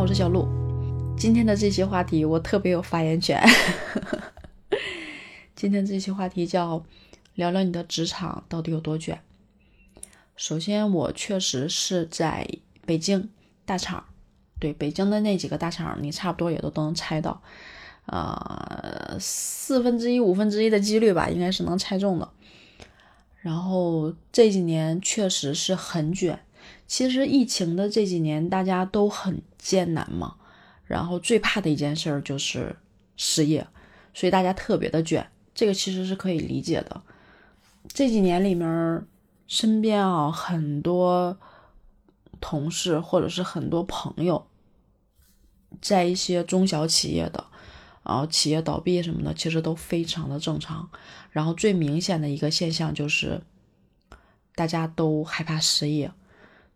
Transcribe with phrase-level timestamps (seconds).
[0.00, 0.48] 我是小鹿。
[1.14, 3.38] 今天的这期话题我特别有发言权。
[5.54, 6.82] 今天这期话题叫
[7.34, 9.20] 聊聊你的职场到底有多卷。
[10.36, 12.48] 首先，我确实是在
[12.86, 13.28] 北京
[13.66, 14.02] 大厂，
[14.58, 17.42] 对北京的那几个大厂，你差不多也都都能猜到，
[18.06, 22.26] 呃，四分之一、五分之一的几率吧，应该是能猜中的。
[23.42, 26.40] 然后这几年确实是很卷。
[26.90, 30.34] 其实疫情的这几年，大家都很艰难嘛。
[30.84, 32.74] 然后最怕的一件事儿就是
[33.16, 33.64] 失业，
[34.12, 35.30] 所以大家特别的卷。
[35.54, 37.00] 这个其实是可以理解的。
[37.86, 39.06] 这几年里面，
[39.46, 41.38] 身边啊很多
[42.40, 44.44] 同事或者是很多朋友，
[45.80, 47.46] 在一些中小企业的，
[48.02, 50.90] 然后企业倒闭什么的，其实都非常的正常。
[51.30, 53.42] 然后最明显的一个现象就是，
[54.56, 56.10] 大家都害怕失业。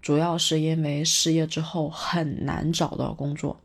[0.04, 3.58] 主要是因为失业之后很难找到工作，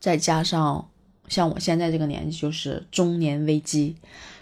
[0.00, 0.90] 再加上
[1.28, 3.94] 像我现在这个年纪就是中年危机，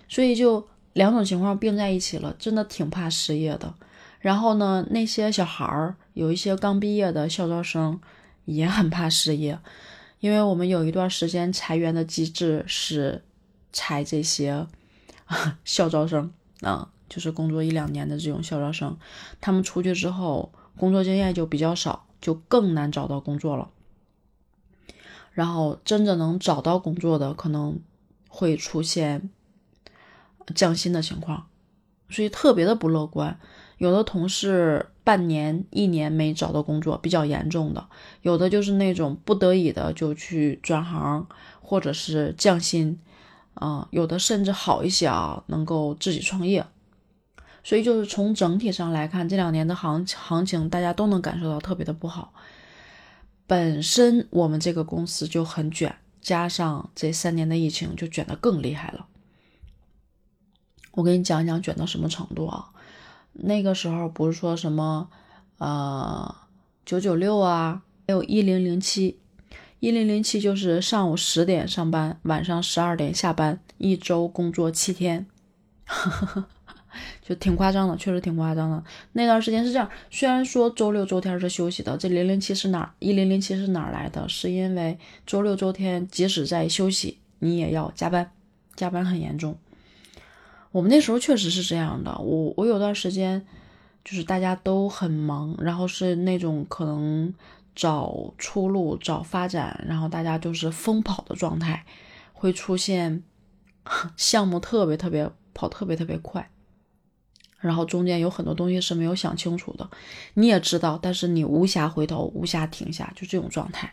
[0.09, 3.75] 所以就两种情况并在一起了，真的挺怕失业的。
[4.21, 8.01] 然后呢，那些小孩儿有一些刚毕业的校招生
[8.47, 9.59] 也很怕失业，
[10.21, 13.23] 因为我们有一段时间裁员的机制是
[13.71, 14.67] 裁这些
[15.67, 16.89] 校招生啊。
[17.09, 18.97] 就是工作一两年的这种校招生，
[19.41, 23.71] 他们出去之后工作经验就比较少，就更难找到工作了。
[25.33, 27.81] 然后真正能找到工作的，可能
[28.29, 29.31] 会出现
[30.55, 31.47] 降薪的情况，
[32.09, 33.39] 所以特别的不乐观。
[33.79, 37.89] 有的同事半年、一年没找到工作，比较严重的；
[38.23, 41.27] 有的就是那种不得已的就去转行，
[41.61, 42.99] 或者是降薪。
[43.55, 46.67] 啊，有的甚至好一些啊，能够自己创业。
[47.65, 52.35] 所以就是从整体上来看，这两年的行行情，大家都能感受到特别的不好。
[53.47, 59.07] 本身我们这个公司就很卷，加上这三年的疫情，就卷得更厉害了。
[60.93, 62.71] 我给你讲讲卷到什么程度啊？
[63.33, 65.09] 那个时候不是说什么
[65.59, 66.35] 呃
[66.85, 69.19] 九九六啊，还有一零零七，
[69.81, 75.27] 一零零七就是上午十点上班，晚上十二点下班，一周工作七天。
[77.23, 78.83] 就挺夸张的，确实挺夸张的。
[79.13, 82.95] 那段时间是这样，虽然说周六周天是休息的，这零零七是哪？
[82.99, 84.29] 一零零七是哪来的？
[84.29, 88.31] 是因为周六周天即使在休息，你也要加班，
[88.75, 89.57] 加班很严重。
[90.73, 92.19] 我们那时候确实是这样的。
[92.19, 93.47] 我我有段时间
[94.05, 97.33] 就是大家都很忙，然后是那种可能
[97.77, 101.85] 找出路、找发展，然后大家就是疯跑的状态，
[102.33, 103.23] 会出现
[104.17, 106.51] 项目特别特别跑特别特别快。
[107.65, 109.89] 然后中间有很多东西是没有想清楚的，
[110.35, 113.91] 你也知道，但是你无暇回头，无暇停下，就这种状态。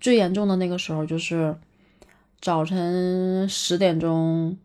[0.00, 1.56] 最严重的那个时候就是
[2.40, 4.56] 早晨十点钟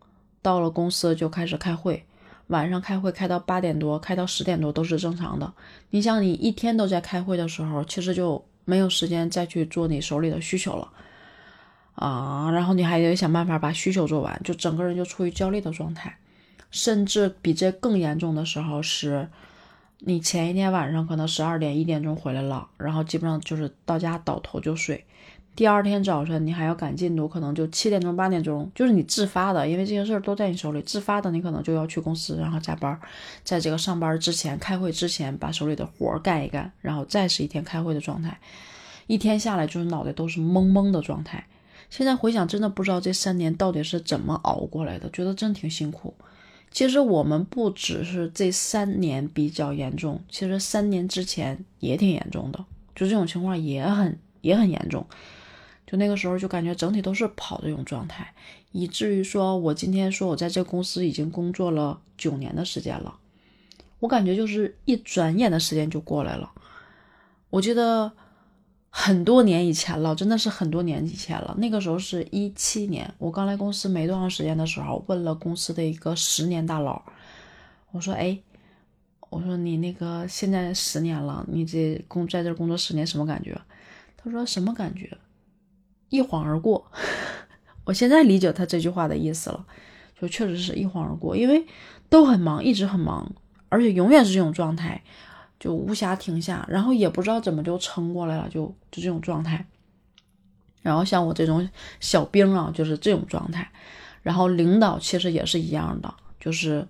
[0.42, 2.04] 到了公司就开始开会，
[2.46, 5.52] 晚上开会开到八点多，开到十点多都是正常的。
[5.90, 10.88] 你想，你一天都在开会的时候，其实就没有时间再去做你手里的需求了
[11.96, 12.48] 啊。
[12.52, 16.16] 然后你还得想办法把需求做完，就整个人就处于焦虑的状态。
[16.70, 19.28] 甚至比这更严重的时候是，
[19.98, 25.04] 你前一天晚上可能十二点一点钟回来了，然后基本上就是到家倒头就睡，
[25.56, 32.98] 第二天早晨你还要赶进度，可能就七点钟八点钟，就是你自发的，因为这些事儿都在你手里，自发的你可能就要去公司，然后加班，
[33.42, 38.38] 在这个上班之前、开会之前把手里的活儿干一干，然后再是一天开会的状态，
[39.06, 41.44] 一天下来就是脑袋都是懵懵的状态。
[41.90, 46.14] 现在回想，真的不知道这三年到底是怎么熬过来的，觉得真挺辛苦。
[46.70, 52.64] 其实我们不只是这三年比较严重，其实三年之前也挺严重的，
[52.94, 55.04] 就这种情况也很也很严重。
[55.86, 58.32] 就那个时候就感觉整体都是跑这种状态，
[58.72, 63.18] 以至于说我今天说我在这公司已经工作了九年的时间了，
[63.98, 66.52] 我感觉就是一转眼的时间就过来了。
[67.50, 68.12] 我记得。
[69.02, 71.54] 很多年以前了，真的是很多年以前了。
[71.56, 77.02] 那个时候是一七年，我刚来公司没多长时间的时候，问了公司的一个十年大佬，
[77.92, 78.38] 我说：“哎，
[79.30, 83.58] 我说你那个现在十年了，你这工在这工作十年什么感觉？”
[84.22, 85.16] 他说：“什么感觉？
[86.10, 86.92] 一晃而过。
[87.86, 89.64] ”我现在理解他这句话的意思了，
[90.20, 91.64] 就确实是一晃而过，因为
[92.10, 93.32] 都很忙，一直很忙，
[93.70, 95.02] 而且永远是这种状态。
[95.60, 99.64] 就无暇停下，然后也不知道怎么就撑过来了，就就这种状态。
[100.82, 101.68] 然后像我这种
[102.00, 103.70] 小兵啊，就是这种状态。
[104.22, 106.86] 然后领导其实也是一样的，就是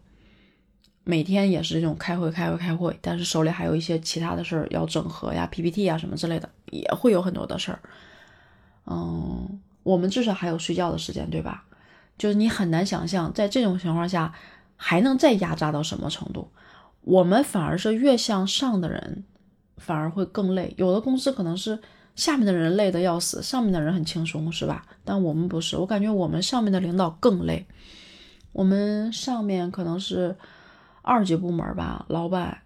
[1.05, 7.81] 每天也是这种开会、开会、开会，但是手里还有一些其他的事儿要整合呀、PPT 啊什么之类的，也会有很多的事儿。
[8.87, 11.65] 嗯，我们至少还有睡觉的时间，对吧？
[12.19, 14.33] 就是你很难想象，在这种情况下
[14.77, 16.51] 还能再压榨到什么程度。
[17.03, 19.25] 我们反而是越向上的人，
[19.79, 20.75] 反而会更累。
[20.77, 21.81] 有的公司可能是
[22.15, 24.85] 下面的人累得要死，上面的人很轻松，是吧？
[25.05, 27.67] 但我们不是，我感觉我们上面的领导更累。
[28.53, 30.37] 我们上面可能是
[31.03, 32.63] 二级部门吧，老板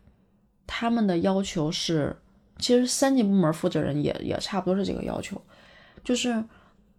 [0.67, 2.17] 他们的要求是，
[2.59, 5.41] 其实三级部门负责人也也差不多是这个要求，
[6.03, 6.43] 就是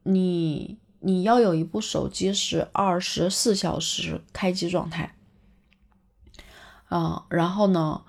[0.03, 5.14] 你你要有一部手机是二十四小时开机状态。
[6.89, 8.01] 啊，然后呢，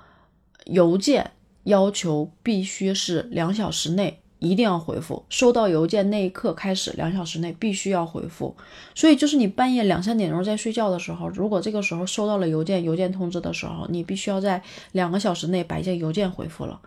[0.66, 1.32] 邮件
[1.64, 8.54] 要求必须是两小时内一定要回复，收到邮件那一刻开始，两小时内必须要回复。
[8.94, 14.62] 所以就是你半夜两三点钟在睡觉的时候，如果这个时候收到了邮件，邮件通知的时候，你必须要在
[14.92, 16.80] 两个小时内把这邮件回复了。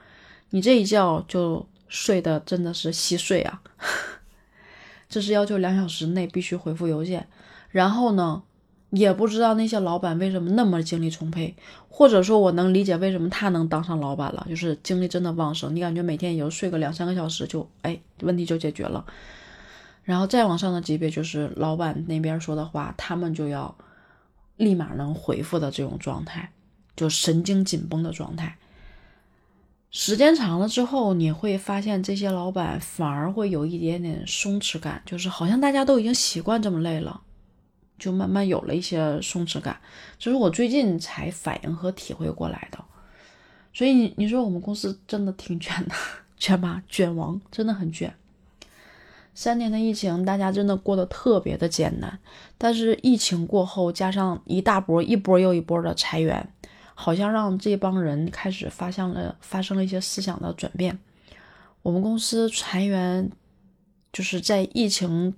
[0.51, 3.61] 你这一觉就睡的真的是稀碎啊！
[5.09, 7.27] 这是要求两小时内必须回复邮件，
[7.71, 8.43] 然后呢？
[8.91, 11.55] 也不知道那些老板为什么那么精力充沛，
[11.87, 15.75] 或者说我能理解为什么他能当上老板了，就是精力真的旺盛。
[15.75, 19.05] 你感觉每天也就睡个两三个小时，就哎问题就解决了。
[20.03, 23.75] 然后再往上的级别就是老板那边说的话，他们就要
[24.57, 26.51] 立马能回复的这种状态，
[26.95, 28.57] 就神经紧绷的状态。
[29.91, 37.21] 时间长了之后，你会发现这些老板反而会有一点点松弛感，就是好像大家都已经习惯这么累了。
[37.99, 39.79] 就慢慢有了一些松弛感，
[40.17, 42.79] 这是我最近才反应和体会过来的。
[43.71, 45.93] 所以你你说我们公司真的挺卷的，
[46.37, 48.15] 卷吧，卷王真的很卷。
[49.35, 52.19] 三年的疫情，大家真的过得特别的艰难。
[52.57, 56.51] 但是疫情过后，加上一大波一波又一波的裁员，
[56.93, 60.97] 好像让这帮人开始发现了发生了一些思想的转变。
[61.83, 63.29] 我们公司裁员，
[64.11, 65.33] 就是在疫情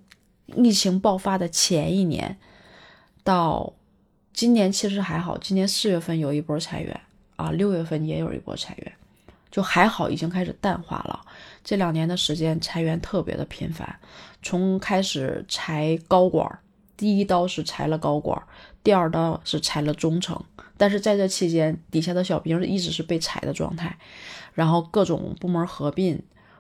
[0.56, 2.40] 疫情爆发的前一年。
[3.24, 3.74] 到
[4.34, 7.02] 今年其实还好，今年四月份有一波裁员
[7.36, 8.94] 啊，六月份也有一波裁员，
[9.52, 11.22] 就还好，已经开始淡化了。
[11.64, 14.00] 这两年的时间裁员特别的频繁，
[14.42, 16.60] 从开始裁高管，
[16.98, 18.42] 第一刀是裁了高管，
[18.84, 20.44] 第二刀是裁了中层，
[20.78, 23.96] 但是在这期间，底下的小兵一直是被裁的状态，
[24.54, 26.20] 然后各种部门合并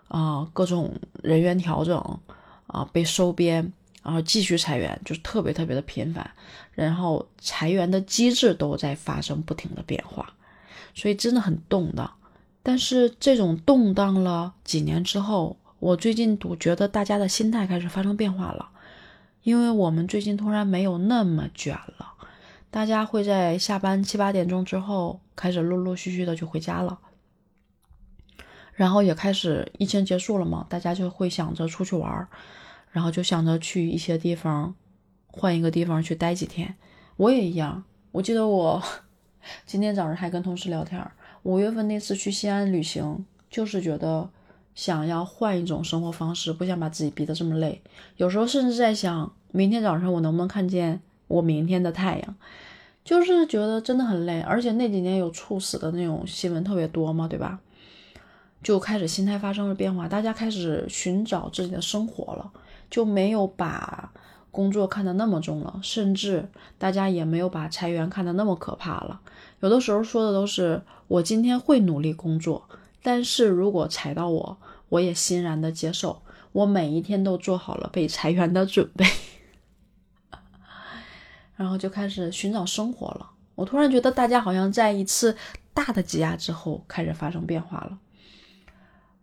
[0.09, 0.93] 啊，各种
[1.23, 2.19] 人员调整
[2.67, 3.73] 啊，被收编。
[4.03, 6.31] 然后继续裁员，就是特别特别的频繁，
[6.73, 10.33] 然后裁员的机制都在发生不停的变化，
[10.95, 12.11] 所以真的很动荡。
[12.63, 18.69] 但是这种动荡了几年之后，我最近都觉得大家的心态开始发生变化了，
[19.43, 22.13] 因为我们最近突然没有那么卷了，
[22.69, 26.99] 大家会在下班七八点钟之后开始陆陆续续的就回家了，
[28.73, 32.27] 然后也开始疫情结束了嘛，大家就会想着出去玩。
[32.91, 34.75] 然后就想着去一些地方，
[35.27, 36.75] 换一个地方去待几天。
[37.17, 37.83] 我也一样。
[38.11, 38.81] 我记得我
[39.65, 41.05] 今天早上还跟同事聊天，
[41.43, 44.29] 五月份那次去西安旅行，就是觉得
[44.75, 47.81] 想要换一种生活方式，不想把自己逼得这么累。
[48.17, 52.35] 有时候甚至在想，明天早上我能不能看见我明天的太阳？
[53.03, 57.59] 就是觉得真的很累，而且那几年有猝死的那种新闻特别多嘛，对吧？
[58.61, 62.51] 就开始心态发生了变化，大家开始寻找自己的生活了。
[62.91, 64.13] 就没有把
[64.51, 69.21] 工作看得那么重了，甚至大家也没有把裁员看得那么可怕了。
[69.61, 72.67] 有的时候说的都是我今天会努力工作，
[73.01, 74.57] 但是如果裁到我，
[74.89, 76.21] 我也欣然的接受。
[76.51, 79.05] 我每一天都做好了被裁员的准备，
[81.55, 83.31] 然后就开始寻找生活了。
[83.55, 85.37] 我突然觉得大家好像在一次
[85.73, 87.97] 大的挤压之后开始发生变化了。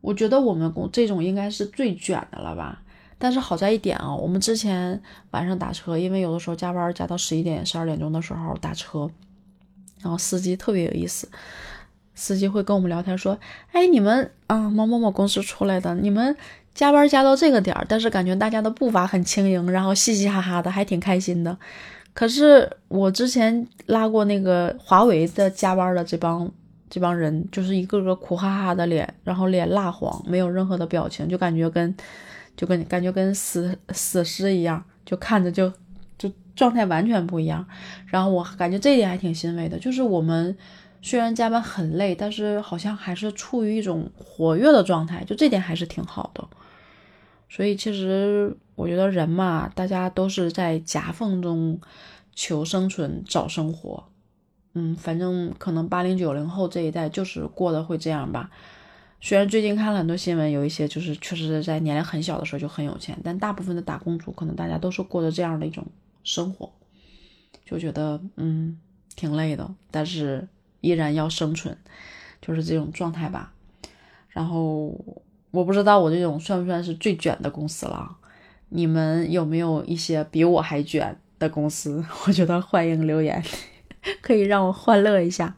[0.01, 2.83] 我觉得我们工这种应该是最卷的了吧。
[3.19, 9.11] 但是好在一点啊，我们之前晚上打车，因为有的时候加班加到十一点、十二点钟的时候打车，
[10.01, 11.29] 然后司机特别有意思，
[12.15, 13.37] 司机会跟我们聊天说
[13.73, 16.37] ：“哎，你们啊，某某某公司出来的，你们
[16.75, 21.59] 加班加到这个点儿，但是感觉大家的步伐很轻盈，然后嘻嘻哈哈的，还挺开心的。
[22.15, 26.49] 可是我之前拉过那个华为的加班的这帮
[26.89, 31.93] 这帮人，就是一个个苦哈哈的脸，然后脸蜡黄，没有任何的表情，就感觉跟……
[32.59, 35.73] 就跟感觉跟死死尸一样，就看着就
[36.19, 37.65] 就状态完全不一样。
[38.07, 40.59] 然后我感觉这一点还挺欣慰的，就是我们
[41.01, 46.45] 虽然加班很累，但是好像还是处于一种活跃的状态，就这点还是挺好的。
[47.49, 51.81] 所以其实我觉得人嘛，大家都是在夹缝中
[52.35, 54.05] 求生存、找生活。
[54.75, 58.51] 嗯，反正可能八零九零后这一代就是过得会这样吧。
[59.21, 65.85] 虽然最近看了很多新闻，有一些就是确实是在年龄很小的时候就很有钱，但大部分的打工族可能大家都是过着这样的一种
[66.23, 66.71] 生活，
[67.65, 68.79] 就觉得嗯
[69.17, 70.47] 挺累的，但是
[70.81, 71.77] 依然要生存，
[72.41, 73.53] 就是这种状态吧。
[74.29, 74.95] 然后
[75.51, 78.17] 我不知道我这种算不算是最卷的公司了，
[78.69, 82.05] 你们有没有一些比我还卷的公司？
[82.27, 83.43] 我觉得欢迎留言，
[84.23, 85.57] 可以让我欢乐一下。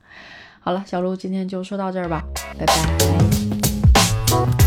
[0.61, 2.25] 好了，小鹿今天就说到这儿吧，
[2.59, 3.40] 拜拜。
[4.31, 4.60] Bye.